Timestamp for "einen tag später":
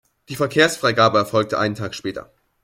1.59-2.31